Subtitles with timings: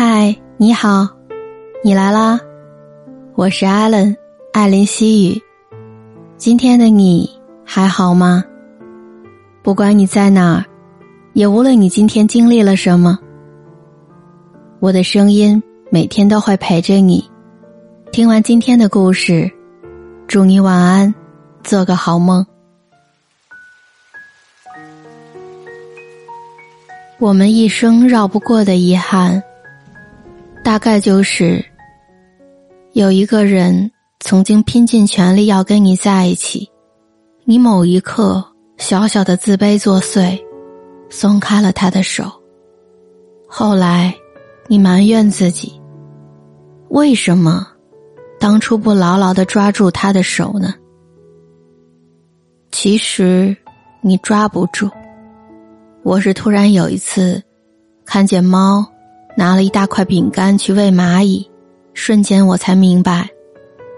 [0.00, 1.08] 嗨，你好，
[1.82, 2.38] 你来啦！
[3.34, 4.16] 我是艾伦，
[4.52, 5.42] 艾琳西语。
[6.36, 7.28] 今天的你
[7.64, 8.44] 还好吗？
[9.60, 10.64] 不管你在哪儿，
[11.32, 13.18] 也无论你今天经历了什么，
[14.78, 15.60] 我的声音
[15.90, 17.28] 每天都会陪着你。
[18.12, 19.50] 听完今天的故事，
[20.28, 21.12] 祝你晚安，
[21.64, 22.46] 做个好梦。
[27.18, 29.42] 我们一生绕不过的遗憾。
[30.68, 31.64] 大概就是，
[32.92, 33.90] 有一个人
[34.20, 36.70] 曾经拼尽全力要跟你在一起，
[37.44, 38.44] 你某一刻
[38.76, 40.38] 小小的自卑作祟，
[41.08, 42.30] 松开了他的手。
[43.48, 44.14] 后来，
[44.66, 45.80] 你埋怨自己，
[46.90, 47.66] 为什么
[48.38, 50.74] 当初不牢牢的抓住他的手呢？
[52.70, 53.56] 其实，
[54.02, 54.90] 你抓不住。
[56.02, 57.42] 我是突然有一次，
[58.04, 58.86] 看见猫。
[59.38, 61.48] 拿了一大块饼干去喂蚂蚁，
[61.94, 63.30] 瞬间我才明白，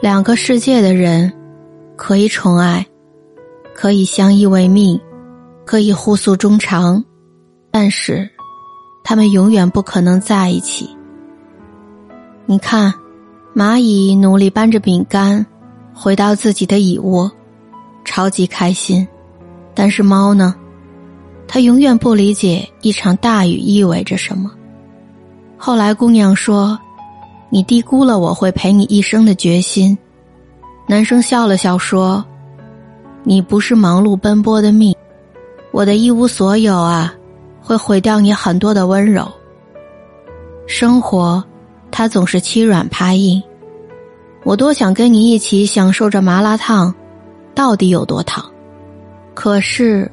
[0.00, 1.30] 两个世界的人
[1.94, 2.86] 可以宠爱，
[3.74, 4.98] 可以相依为命，
[5.66, 7.04] 可以互诉衷肠，
[7.70, 8.26] 但是
[9.04, 10.88] 他们永远不可能在一起。
[12.46, 12.94] 你看，
[13.54, 15.44] 蚂蚁努力搬着饼干
[15.92, 17.30] 回到自己的蚁窝，
[18.06, 19.06] 超级开心，
[19.74, 20.54] 但是猫呢？
[21.46, 24.50] 它永远不理解一场大雨意味着什么。
[25.58, 26.78] 后来，姑娘说
[27.48, 29.96] ：“你低估了我会陪你一生的决心。”
[30.86, 32.24] 男生笑了笑说
[33.24, 34.94] ：“你不是忙碌奔波的命，
[35.72, 37.12] 我的一无所有啊，
[37.60, 39.26] 会毁掉你很多的温柔。
[40.66, 41.42] 生活，
[41.90, 43.42] 它总是欺软怕硬。
[44.44, 46.94] 我多想跟你一起享受着麻辣烫，
[47.54, 48.44] 到底有多烫？
[49.34, 50.08] 可是，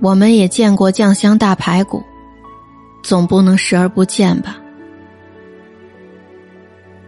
[0.00, 2.02] 我们也见过酱香大排骨。”
[3.02, 4.56] 总不能视而不见吧？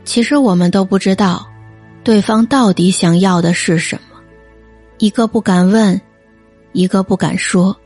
[0.05, 1.47] 其实我们都不知道，
[2.03, 4.19] 对方到底想要的是什么，
[4.99, 6.01] 一个不敢问，
[6.73, 7.77] 一个不敢说。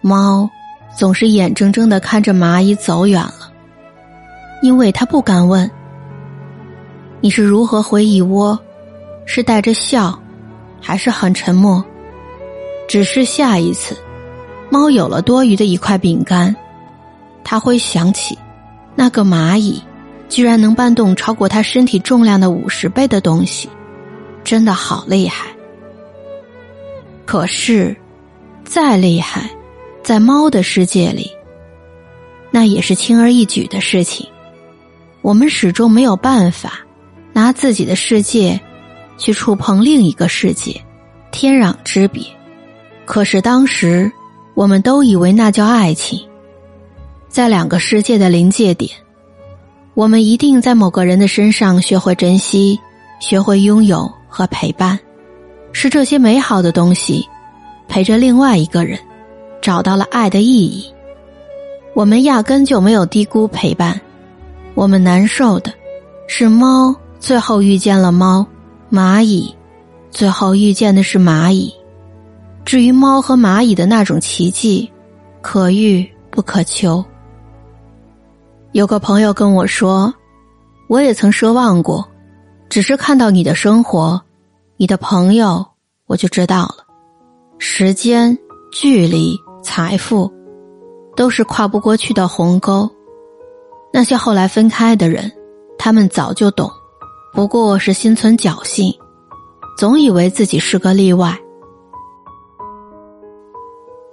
[0.00, 0.48] 猫
[0.96, 3.52] 总是眼睁睁的看着蚂蚁走远了，
[4.62, 5.70] 因为它不敢问：
[7.20, 8.58] 你是如何回蚁窝？
[9.26, 10.16] 是带着笑，
[10.80, 11.84] 还是很沉默？
[12.88, 13.96] 只是下一次。
[14.68, 16.54] 猫有了多余的一块饼干，
[17.44, 18.36] 它会想起，
[18.96, 19.80] 那个蚂蚁
[20.28, 23.68] 居然能搬动超过它身体重量的五十倍的东西，
[24.42, 25.46] 真的好厉害。
[27.24, 27.96] 可是，
[28.64, 29.48] 再厉害，
[30.02, 31.30] 在猫的世界里，
[32.50, 34.26] 那也是轻而易举的事情。
[35.22, 36.80] 我们始终没有办法
[37.32, 38.60] 拿自己的世界
[39.16, 40.80] 去触碰另一个世界，
[41.30, 42.24] 天壤之别。
[43.04, 44.10] 可是当时。
[44.56, 46.18] 我们都以为那叫爱情，
[47.28, 48.90] 在两个世界的临界点，
[49.92, 52.80] 我们一定在某个人的身上学会珍惜，
[53.20, 54.98] 学会拥有和陪伴，
[55.72, 57.28] 是这些美好的东西
[57.86, 58.98] 陪着另外一个人
[59.60, 60.90] 找到了爱的意义。
[61.92, 64.00] 我们压根就没有低估陪伴，
[64.74, 65.70] 我们难受的
[66.28, 68.46] 是猫最后遇见了猫，
[68.90, 69.54] 蚂蚁
[70.10, 71.74] 最后遇见的是蚂蚁。
[72.66, 74.90] 至于猫和蚂蚁的那种奇迹，
[75.40, 77.02] 可遇不可求。
[78.72, 80.12] 有个朋友跟我说，
[80.88, 82.04] 我也曾奢望过，
[82.68, 84.20] 只是看到你的生活，
[84.76, 85.64] 你的朋友，
[86.06, 86.84] 我就知道了。
[87.58, 88.36] 时间、
[88.72, 90.28] 距离、财富，
[91.14, 92.90] 都是跨不过去的鸿沟。
[93.92, 95.30] 那些后来分开的人，
[95.78, 96.68] 他们早就懂，
[97.32, 98.92] 不过是心存侥幸，
[99.78, 101.40] 总以为自己是个例外。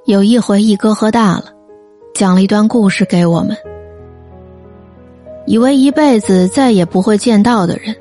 [0.05, 1.45] 有一回，一哥喝大了，
[2.13, 3.55] 讲了一段故事给我们。
[5.45, 7.95] 以为一辈子再也不会见到的人，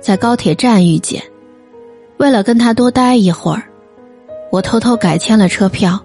[0.00, 1.20] 在高铁站遇见。
[2.18, 3.64] 为了跟他多待一会儿，
[4.52, 5.98] 我偷偷改签了车票。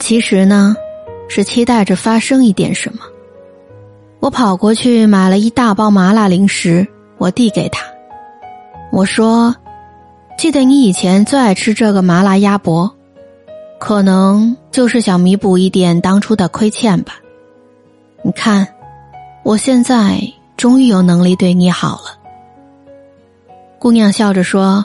[0.00, 0.74] 其实呢，
[1.28, 2.98] 是期待着发生一点什么。
[4.18, 6.84] 我跑过去买了一大包麻辣零食，
[7.16, 7.84] 我递给他，
[8.90, 9.54] 我说
[10.36, 12.92] ：“记得你以前最爱吃这个麻辣鸭脖。”
[13.78, 17.14] 可能就是想弥补一点当初的亏欠吧。
[18.22, 18.66] 你看，
[19.44, 20.20] 我现在
[20.56, 22.18] 终于有能力对你好了。
[23.78, 24.84] 姑娘笑着说：“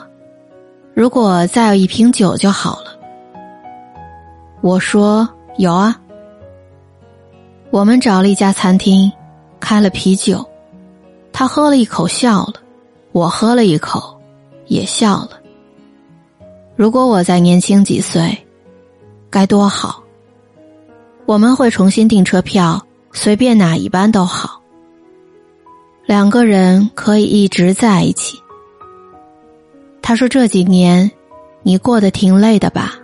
[0.94, 2.96] 如果再有一瓶酒就好了。”
[4.62, 6.00] 我说：“有啊。”
[7.70, 9.10] 我们找了一家餐厅，
[9.58, 10.48] 开了啤酒。
[11.32, 12.54] 他喝了一口笑了，
[13.10, 14.16] 我喝了一口，
[14.68, 15.30] 也笑了。
[16.76, 18.43] 如果我再年轻几岁。
[19.34, 20.00] 该多好！
[21.26, 24.60] 我们会重新订车票，随便哪一班都好。
[26.06, 28.38] 两个人可以一直在一起。
[30.00, 31.10] 他说这几年
[31.64, 32.94] 你过得挺累的吧？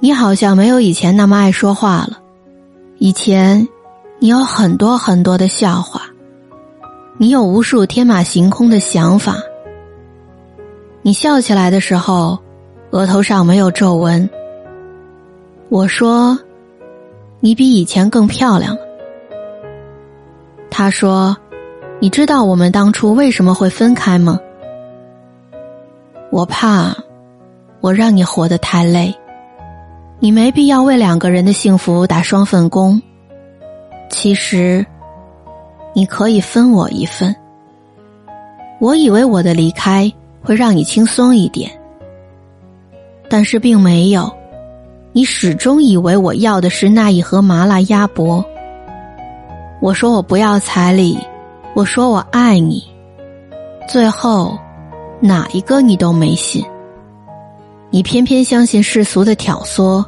[0.00, 2.18] 你好像没有以前那么爱说话了。
[2.96, 3.68] 以前
[4.18, 6.00] 你有很多很多的笑话，
[7.18, 9.36] 你有无数天马行空的想法。
[11.02, 12.38] 你笑起来的时候，
[12.92, 14.26] 额头上没有皱纹。
[15.68, 16.38] 我说，
[17.40, 18.80] 你比以前更漂亮了。
[20.70, 21.36] 他说。
[22.00, 24.38] 你知道我们当初为什么会分开吗？
[26.30, 26.94] 我怕
[27.80, 29.12] 我让你活得太累，
[30.20, 33.02] 你没必要为两个人的幸福打双份工。
[34.08, 34.86] 其实
[35.92, 37.34] 你可以分我一份。
[38.78, 40.08] 我以为我的离开
[40.40, 41.68] 会让你轻松一点，
[43.28, 44.32] 但是并没有。
[45.12, 48.44] 你始终以为我要的是那一盒麻辣鸭脖。
[49.80, 51.18] 我说我不要彩礼。
[51.74, 52.82] 我说我爱你，
[53.86, 54.58] 最后
[55.20, 56.64] 哪一个你都没信，
[57.90, 60.04] 你偏偏相信世俗的挑唆。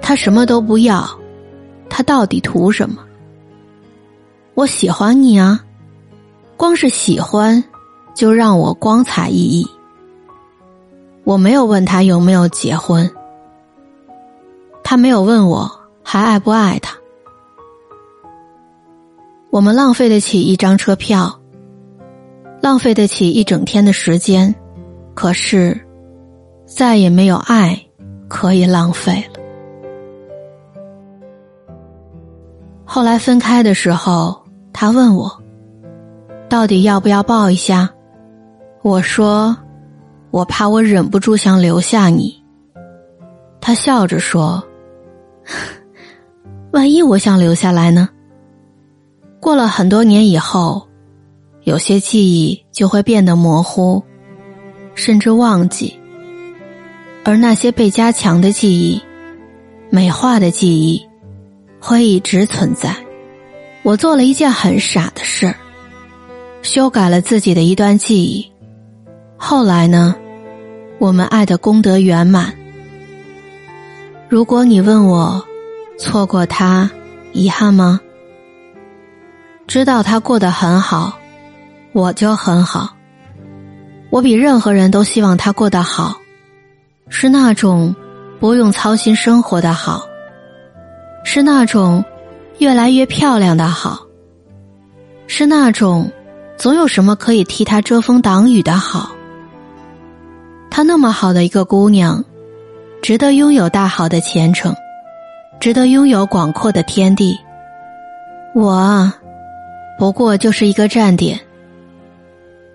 [0.00, 1.06] 他什么都不要，
[1.90, 3.02] 他到底图什么？
[4.54, 5.62] 我喜欢你啊，
[6.56, 7.62] 光是喜欢
[8.14, 9.68] 就让我光彩熠熠。
[11.24, 13.08] 我没有问他有没有结婚，
[14.82, 15.70] 他没有问我
[16.02, 16.96] 还爱不爱他。
[19.50, 21.38] 我们浪费得起一张车票，
[22.60, 24.52] 浪费得起一整天的时间，
[25.14, 25.78] 可是
[26.66, 27.78] 再也没有爱
[28.28, 29.40] 可以浪费了。
[32.84, 34.42] 后来分开的时候，
[34.72, 35.30] 他问我
[36.48, 37.88] 到底要不要抱一下，
[38.82, 39.56] 我说
[40.32, 42.42] 我怕我忍不住想留下你。
[43.60, 44.60] 他笑着说
[46.72, 48.08] ：“万一我想留下来呢？”
[49.38, 50.88] 过了很多年以后，
[51.64, 54.02] 有些记忆就会变得模糊，
[54.94, 55.96] 甚至忘记。
[57.24, 59.00] 而那些被加强的记忆、
[59.90, 61.00] 美化的记忆，
[61.78, 62.96] 会一直存在。
[63.82, 65.54] 我做了一件很傻的事儿，
[66.62, 68.50] 修改了自己的一段记忆。
[69.36, 70.14] 后来呢，
[71.02, 72.54] 我们爱的功德圆满。
[74.28, 75.44] 如果你问我，
[75.98, 76.88] 错过他，
[77.32, 78.00] 遗憾吗？
[79.66, 81.18] 知道他过得很好，
[81.92, 82.94] 我就很好。
[84.10, 86.20] 我比任何人都希望他过得好，
[87.08, 87.92] 是那种
[88.38, 90.06] 不用操心生活的好，
[91.24, 92.04] 是那种
[92.58, 94.06] 越来越漂亮的好，
[95.26, 96.12] 是那种
[96.56, 99.10] 总有什么可以替他遮风挡雨的好。
[100.74, 102.24] 她那么好的一个姑娘，
[103.02, 104.74] 值得拥有大好的前程，
[105.60, 107.38] 值得拥有广阔的天地。
[108.54, 109.14] 我啊。
[109.98, 111.38] 不过就是一个站点，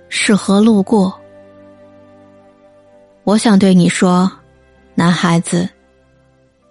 [0.07, 1.19] 适合路过。
[3.23, 4.31] 我想对你说，
[4.93, 5.67] 男孩子，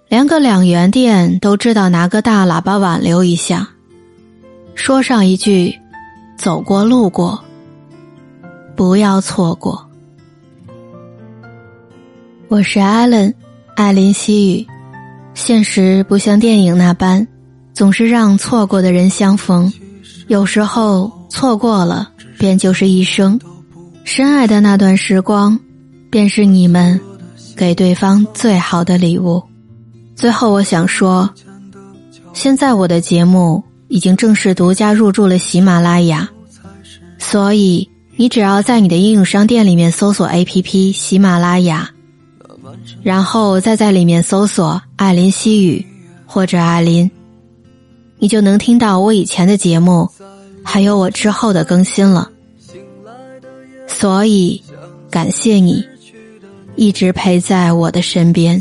[0.09, 3.69] 连个两元店都知道拿个大喇叭挽留一下，
[4.77, 5.79] 说上一句
[6.39, 7.39] “走过路过”，
[8.77, 9.86] 不要错过。
[12.49, 13.35] 我是艾伦，
[13.75, 14.67] 艾琳西语。
[15.35, 17.27] 现实不像电影那般，
[17.75, 19.73] 总是让错过的人相逢。
[20.29, 23.39] 有时候错过了，便就是一生。
[24.05, 25.59] 深爱的那段时光，
[26.09, 27.01] 便是你们
[27.57, 29.43] 给对方最好的礼物。
[30.15, 31.29] 最后，我想说，
[32.33, 36.29] 现在我的节目已经正式独家入驻了喜马拉雅，
[37.19, 41.91] 所以你只要在你的应用商店里面搜索 APP 喜马拉雅，
[43.07, 45.87] 然后再在里面搜索艾琳西语
[46.27, 47.09] 或者艾琳。
[48.19, 50.11] 你就能听到我以前的节目，
[50.65, 52.29] 还有我之后的更新了。
[53.87, 54.61] 所以，
[55.09, 55.85] 感谢你
[56.75, 58.61] 一直陪在我的身边。